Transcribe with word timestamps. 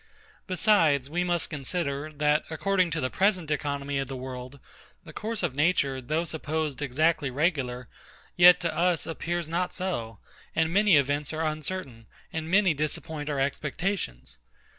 Besides, 0.47 1.11
we 1.11 1.23
must 1.23 1.51
consider, 1.51 2.11
that, 2.11 2.43
according 2.49 2.89
to 2.89 3.01
the 3.01 3.11
present 3.11 3.51
economy 3.51 3.99
of 3.99 4.07
the 4.07 4.15
world, 4.17 4.59
the 5.03 5.13
course 5.13 5.43
of 5.43 5.53
nature, 5.53 6.01
though 6.01 6.25
supposed 6.25 6.81
exactly 6.81 7.29
regular, 7.29 7.87
yet 8.35 8.59
to 8.61 8.75
us 8.75 9.05
appears 9.05 9.47
not 9.47 9.75
so, 9.75 10.17
and 10.55 10.73
many 10.73 10.95
events 10.97 11.33
are 11.33 11.45
uncertain, 11.45 12.07
and 12.33 12.49
many 12.49 12.73
disappoint 12.73 13.29
our 13.29 13.39
expectations. 13.39 14.39